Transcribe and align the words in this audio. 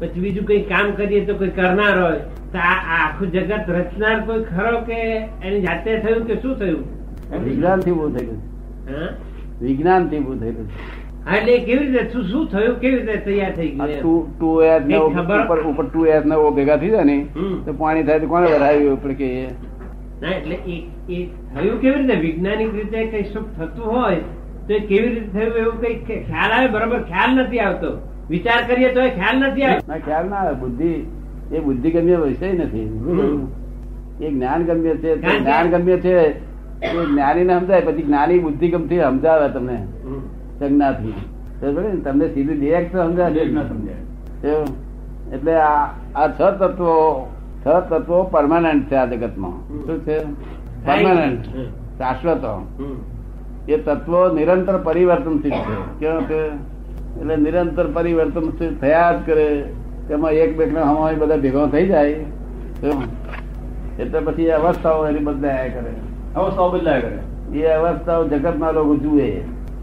પછી 0.00 0.20
બીજું 0.20 0.46
કઈ 0.50 0.62
કામ 0.70 0.92
કરીએ 1.00 1.24
તો 1.26 1.34
કોઈ 1.40 1.52
કરનાર 1.58 1.96
હોય 2.02 2.20
તો 2.52 2.58
આ 2.68 2.78
આખું 2.98 3.32
જગત 3.34 3.66
રચનાર 3.78 4.16
કોઈ 4.30 4.44
ખરો 4.52 4.78
કે 4.88 5.00
એની 5.42 5.60
જાતે 5.66 5.90
થયું 6.06 6.24
કે 6.30 6.40
શું 6.42 6.54
થયું? 6.62 6.82
વિજ્ઞાનથી 7.44 7.94
ઉભું 7.96 8.12
થયેલું 8.16 8.40
વિજ્ઞાનથી 9.62 10.20
ઉભું 10.24 10.38
થયેલું 10.40 10.66
એટલે 11.36 11.54
કેવી 11.66 11.88
રીતે 11.88 12.12
શું 12.12 12.24
શું 12.30 12.48
થયું 12.54 12.76
કેવી 12.84 13.00
રીતે 13.00 13.24
તૈયાર 13.26 13.52
થઈ 13.58 13.70
ગયું 13.76 13.92
ટુ 14.00 14.12
ટુ 14.36 14.48
એસ 14.68 14.86
ને 14.92 15.00
ઉપર 15.06 15.64
ઉપર 15.72 15.86
ટુ 15.90 16.06
એસ 16.16 16.24
ને 16.32 16.36
ભેગા 16.58 16.78
થઈ 16.84 16.92
જાય 16.94 17.04
ને. 17.10 17.16
તો 17.66 17.72
પાણી 17.80 18.06
થાય 18.10 18.20
તો 18.20 18.28
કોને 18.34 18.46
આપણે 18.50 19.14
કે 19.22 19.28
ના 20.22 20.32
એટલે 20.38 20.56
એ 20.68 21.18
થયું 21.54 21.78
કેવી 21.80 22.02
રીતે? 22.02 22.16
વૈજ્ઞાનિક 22.24 22.72
રીતે 22.78 23.00
કઈ 23.12 23.24
સુખ 23.34 23.50
થતું 23.58 23.86
હોય 23.96 24.20
તો 24.68 24.72
એ 24.78 24.80
કેવી 24.92 25.10
રીતે 25.14 25.30
થયું 25.34 25.56
એવું 25.64 25.76
કઈ 25.82 26.22
ખ્યાલ 26.30 26.52
આવે? 26.58 26.68
બરાબર 26.76 27.02
ખ્યાલ 27.10 27.30
નથી 27.42 27.60
આવતો. 27.66 27.90
વિચાર 28.30 28.60
કરીએ 28.68 28.90
તો 28.94 29.00
ખ્યાલ 29.08 29.36
નથી 29.46 29.68
ખ્યાલ 30.04 30.26
ના 30.28 30.36
આવે. 30.36 30.54
બુદ્ધિ 30.54 30.92
એ 31.52 31.60
બુદ્ધિ 31.60 31.90
ગમ્ય 31.90 32.16
વિષય 32.16 32.52
નથી. 32.52 32.86
એ 34.20 34.30
જ્ઞાન 34.30 34.60
ગમ્ય 34.64 34.94
છે 35.02 35.10
જ્ઞાન 35.16 35.66
ગમ્ય 35.70 35.96
છે 35.96 36.14
એ 36.20 36.88
જ્ઞાની 37.06 37.44
ને 37.44 37.54
સમજાય 37.58 37.82
પછી 37.86 38.02
જ્ઞાની 38.02 38.38
બુદ્ધિ 38.38 38.66
ગમતી 38.68 39.00
સમજાવે 39.00 39.48
તમને. 39.48 39.78
સંજ્ઞાથી. 40.58 41.14
તમને 42.04 42.26
સીધું 42.28 42.56
ડિરેક્ટ 42.58 42.96
સમજાય. 42.96 43.30
એટલે 45.34 45.54
આ 46.14 46.26
છ 46.28 46.40
તત્વો 46.60 46.94
છ 47.62 47.66
તત્વો 47.90 48.22
પરમાનન્ટ 48.32 48.84
છે 48.90 48.96
આ 48.96 49.06
જગતમાં. 49.06 49.56
શું 49.84 49.98
છે? 50.00 50.16
પરમાનન્ટ 50.86 51.44
શાશ્વત. 51.98 52.44
એ 53.68 53.76
તત્વો 53.76 54.20
નિરંતર 54.34 54.76
પરિવર્તનશીલ 54.78 55.56
છે. 55.60 55.76
કેવું 56.00 56.22
છે? 56.28 56.42
એટલે 57.18 57.36
નિરંતર 57.36 57.86
પરિવર્તન 57.86 58.74
થયા 58.74 59.12
જ 59.12 59.26
કરે. 59.26 59.64
તેમાં 60.08 60.30
એક 60.30 60.58
બેક 60.58 60.72
ના 60.72 60.82
હમાય 60.82 61.14
બધા 61.14 61.36
ભેગા 61.36 61.66
થઈ 61.66 61.86
જાય. 61.86 62.08
એટલે 63.98 64.20
પછી 64.20 64.50
અવસ્થાઓ 64.50 65.06
એની 65.06 65.18
બદલાયા 65.18 65.68
કરે. 65.68 65.92
અવસ્થાઓ 66.36 66.70
બદલાયા 66.70 67.00
કરે. 67.00 67.18
એ 67.58 67.66
અવસ્થાઓ 67.66 68.28
જગતના 68.28 68.70
લોકો 68.70 68.96
જુએ. 68.96 69.30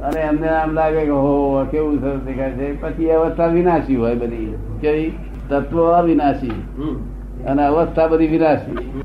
અને 0.04 0.20
એમને 0.20 0.48
આમ 0.48 0.72
લાગે 0.72 1.00
કે 1.00 1.10
હો 1.10 1.64
કેવું 1.64 2.02
સરસ 2.02 2.20
દેખાય 2.20 2.52
છે. 2.52 2.82
પછી 2.82 3.10
અવસ્થા 3.10 3.46
વિનાશી 3.46 3.96
હોય 3.96 4.16
બધી. 4.16 4.56
કેવી? 4.82 5.12
તત્વો 5.50 5.84
અવિનાશી. 5.84 6.52
હમ. 6.78 6.96
અને 7.46 7.66
અવસ્થા 7.66 8.08
બધી 8.08 8.28
વિનાશી. 8.28 9.02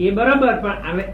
એ 0.00 0.10
બરોબર 0.10 0.54
પણ 0.62 0.72
હવે 0.92 1.04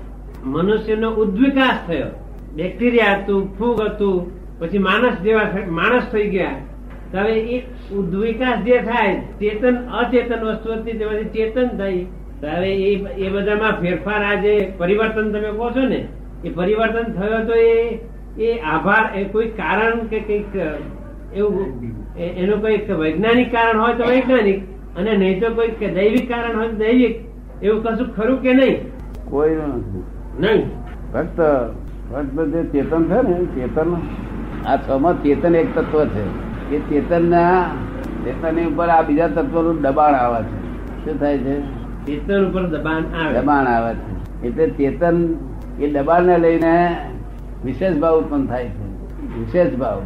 મનુષ્યનો 0.44 1.10
ઉદ્વિકાસ 1.10 1.78
થયો. 1.86 2.06
બેક્ટેરિયા 2.54 3.12
હતું 3.12 3.58
ફૂગ 3.58 3.80
હતું 3.80 4.41
પછી 4.62 4.78
માણસ 4.78 5.20
જેવા 5.22 5.46
માણસ 5.68 6.10
થઈ 6.12 6.28
ગયા. 6.30 6.56
હવે 7.14 7.34
એ 7.54 7.62
વિકાસ 8.16 8.58
જે 8.66 8.76
થાય 8.88 9.14
ચેતન 9.40 9.76
અચેતન 10.00 10.44
વસ્તુ 10.46 10.72
હતી 10.72 10.98
તેમાંથી 10.98 11.24
ચેતન 11.24 11.68
થઈ. 11.78 12.06
હવે 12.42 12.70
એ 12.88 12.92
એ 13.24 13.28
બધામાં 13.30 13.80
ફેરફાર 13.80 14.22
આ 14.22 14.34
જે 14.34 14.54
પરિવર્તન 14.78 15.32
તમે 15.32 15.50
કહો 15.58 15.70
છો 15.70 15.84
ને 15.88 16.00
એ 16.44 16.48
પરિવર્તન 16.50 17.12
થયો 17.18 17.40
તો 17.48 17.54
એ 17.54 17.98
એ 18.38 18.58
આભાર 18.58 19.04
એ 19.18 19.24
કોઈ 19.24 19.50
કારણ 19.58 20.06
કે 20.06 20.20
કંઈક 20.20 20.56
એવું 21.36 21.66
એનું 22.16 22.62
કોઈક 22.62 22.90
વૈજ્ઞાનિક 22.90 23.52
કારણ 23.52 23.80
હોય 23.80 23.94
તો 23.94 24.04
વૈજ્ઞાનિક 24.04 24.58
અને 24.96 25.12
નહીં 25.16 25.40
તો 25.40 25.54
કોઈ 25.54 25.92
દૈવિક 25.94 26.28
કારણ 26.28 26.58
હોય 26.58 26.68
તો 26.68 26.76
દૈવિક. 26.76 27.14
એવું 27.62 27.84
કશું 27.84 28.08
ખરું 28.16 28.42
કે 28.42 28.52
નહીં? 28.52 28.76
કોઈ 29.30 29.54
નથી. 29.54 30.04
નહીં. 30.40 30.66
ફક્ત 31.12 31.40
ફક્ત 32.12 32.38
જે 32.52 32.60
ચેતન 32.72 33.02
છે 33.10 33.18
ને 33.28 33.36
ચેતન 33.54 33.90
આ 34.66 34.76
છ 34.76 34.90
માં 35.00 35.22
ચેતન 35.22 35.54
એક 35.54 35.78
તત્વ 35.78 36.04
છે. 36.04 36.24
એ 36.76 36.78
ચેતન 36.78 37.30
ના 37.30 37.64
ચેતન 38.24 38.66
ઉપર 38.66 38.88
આ 38.88 39.02
બીજા 39.02 39.26
તત્વનું 39.26 39.82
દબાણ 39.82 40.14
આવે 40.14 40.42
છે. 40.42 40.58
શું 41.04 41.20
થાય 41.20 41.38
છે? 41.38 41.60
ચેતન 42.06 42.44
ઉપર 42.44 42.62
દબાણ 42.62 43.02
આવે. 43.22 43.40
દબાણ 43.40 43.66
આવે 43.66 43.94
છે. 43.94 44.46
એટલે 44.46 44.70
ચેતન 44.70 45.34
એ 45.80 45.90
દબાણ 45.90 46.22
ને 46.22 46.38
લઈને 46.38 46.96
વિશેષ 47.64 47.96
ભાવ 47.96 48.18
ઉત્પન્ન 48.18 48.46
થાય 48.46 48.64
છે. 48.64 48.86
વિશેષ 49.38 49.78
ભાવ. 49.78 50.00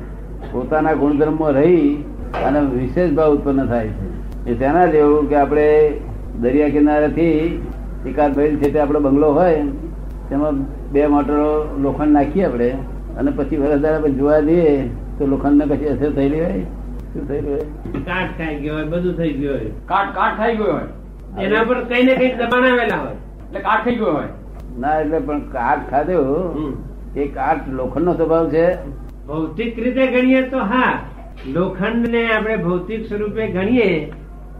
પોતાના 0.52 0.92
ગુણધર્મો 0.92 1.50
રહી 1.50 2.04
અને 2.46 2.60
વિશેષ 2.60 3.12
ભાવ 3.12 3.34
ઉત્પન્ન 3.34 3.66
થાય 3.66 3.88
છે. 3.88 4.50
એ 4.50 4.54
તેના 4.54 4.86
જેવું 4.86 5.28
કે 5.28 5.36
આપણે 5.36 6.00
દરિયા 6.40 6.68
કિનારેથી 6.68 7.62
એકાદ 8.06 8.34
ભાઈ 8.34 8.56
છે 8.56 8.72
તે 8.72 8.80
આપણો 8.80 9.00
બંગલો 9.00 9.32
હોય 9.32 9.62
તેમાં 10.28 10.54
બે 10.92 11.06
મોટરો 11.06 11.76
લોખંડ 11.82 12.08
નાખીએ 12.08 12.44
આપણે. 12.44 12.95
અને 13.18 13.30
પછી 13.30 13.56
વરસ 13.56 13.80
દાડા 13.80 14.08
જોવા 14.08 14.40
જઈએ 14.40 14.88
તો 15.18 15.26
લોખંડ 15.26 15.64
ને 15.64 15.76
કશી 15.76 15.86
અસર 15.86 16.10
થયેલી 16.12 16.40
હોય. 16.40 16.64
શું 17.12 17.28
થયેલું 17.28 17.52
હોય? 17.52 17.66
કાટ 18.06 18.38
ખાઈ 18.38 18.56
ગયો 18.56 18.74
હોય 18.74 18.84
બધું 18.84 19.14
થઈ 19.14 19.32
ગયું 19.32 19.54
હોય. 19.54 19.70
કાટ 19.86 20.14
કાટ 20.14 20.40
થઈ 20.40 20.56
ગયો 20.56 20.72
હોય. 20.72 20.88
એના 21.44 21.64
પર 21.64 21.84
કઈ 21.84 22.02
ને 22.02 22.14
કઈ 22.14 22.32
દબાણ 22.32 22.66
આવેલા 22.70 22.96
હોય. 22.96 23.16
એટલે 23.48 23.60
કાટ 23.60 23.84
થઈ 23.84 23.94
ગયો 23.94 24.12
હોય. 24.12 24.28
ના 24.78 25.00
એટલે 25.00 25.18
પણ 25.18 25.40
કાટ 25.40 25.90
ખાધો. 25.90 26.20
એ 27.16 27.26
કાટ 27.28 27.68
લોખંડ 27.68 28.04
નો 28.04 28.14
સ્વભાવ 28.14 28.50
છે. 28.50 28.66
ભૌતિક 29.26 29.78
રીતે 29.78 30.06
ગણીએ 30.06 30.42
તો 30.42 30.58
હા 30.58 30.92
લોખંડ 31.52 32.08
ને 32.08 32.22
આપણે 32.32 32.56
ભૌતિક 32.56 33.06
સ્વરૂપે 33.06 33.46
ગણીએ 33.46 34.12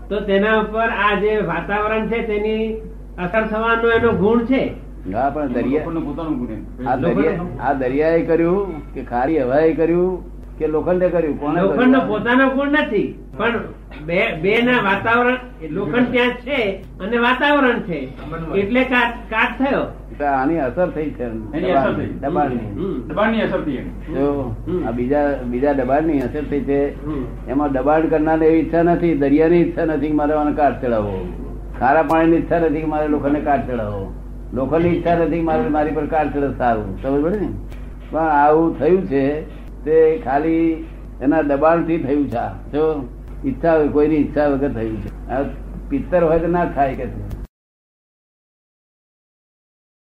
તો 0.08 0.20
તેના 0.20 0.56
ઉપર 0.60 0.88
આ 1.04 1.14
જે 1.20 1.36
વાતાવરણ 1.40 2.08
છે 2.08 2.22
તેની 2.26 2.74
અસર 3.18 3.46
થવાનો 3.46 3.90
એનો 3.90 4.12
ગુણ 4.12 4.44
છે. 4.44 4.62
હા 5.14 5.30
પણ 5.30 5.48
દરિયા 5.48 5.84
લોકોનું. 5.84 7.60
આ 7.62 7.72
દરિયાએ 7.72 8.22
કર્યું 8.22 8.94
કે 8.94 9.02
ખારી 9.02 9.42
હવાએ 9.42 9.72
કર્યું 9.72 10.36
કે 10.58 10.66
લોખંડે 10.66 11.08
કર્યું? 11.08 11.40
કોને 11.40 11.60
લોખંડ 11.60 11.96
પોતાનો 11.96 12.48
ગુણ 12.50 12.68
નથી 12.68 13.18
પણ 13.36 13.58
બે 14.06 14.32
બે 14.32 14.62
ના 14.62 14.72
વાતાવરણ 14.72 15.36
લોખંડ 15.70 16.12
ત્યાં 16.12 16.30
છે 16.30 16.84
અને 17.00 17.16
વાતાવરણ 17.16 17.80
છે. 17.80 17.98
એટલે 18.60 18.84
કાટ 18.84 19.58
થયો. 19.58 19.84
આની 20.24 20.58
અસર 20.58 20.90
થઈ 20.90 21.10
છે 21.10 21.24
એની 21.24 21.70
અસર 21.70 21.94
થઈ. 21.94 22.06
દબાણની. 22.06 23.04
દબાણની. 23.08 23.40
અસર 23.40 23.60
થઈ 23.60 23.74
એમ. 23.74 23.88
જો 24.14 24.54
હમ. 24.66 24.88
આ 24.88 24.90
બીજા 24.90 25.38
બીજા 25.44 25.72
દબાણની 25.72 26.20
અસર 26.20 26.42
થઈ 26.42 26.60
છે. 26.60 27.06
એમાં 27.50 27.72
દબાણ 27.72 28.00
કરનાર 28.00 28.42
એવી 28.42 28.58
ઈચ્છા 28.58 28.82
નથી 28.82 29.14
દરિયાની 29.14 29.56
ઈચ્છા 29.56 29.84
નથી 29.84 30.12
મારે 30.12 30.32
કાઠ 30.32 30.56
કાટ 30.56 30.84
ચડાવવો. 30.84 31.28
ખારા 31.80 32.02
પાણીની 32.02 32.36
ઈચ્છા 32.36 32.58
નથી 32.58 32.80
કે 32.80 32.86
મારે 32.86 33.08
લોખંડને 33.08 33.40
કાટ 33.40 33.70
ચડાવવો. 33.70 34.12
લોખંડની 34.56 34.88
ઈચ્છા 34.88 35.14
નથી 35.14 35.40
મારી 35.40 35.68
મારે 35.68 35.90
પર 35.90 36.06
કાટ 36.06 36.36
ચડે, 36.36 36.58
સારું. 36.58 37.02
સમજ 37.02 37.24
પડે 37.24 37.40
ને? 37.40 37.48
પણ 38.10 38.18
આવું 38.18 38.78
થયું 38.78 39.06
છે, 39.06 39.24
તે 39.84 40.22
ખાલી 40.24 40.84
એના 41.22 41.42
દબાણથી 41.42 41.98
થયું 41.98 42.30
છે. 42.30 42.72
જો 42.72 43.08
ઈચ્છા 43.44 43.78
કોઈની 43.78 44.16
ઈચ્છા 44.16 44.46
વગર 44.46 44.72
થયું 44.72 44.96
છે. 44.96 45.26
પિત્તર 45.88 46.24
હોય 46.24 46.38
તો 46.38 46.46
ના 46.46 46.64
થાય 46.64 46.94
કે 46.94 47.06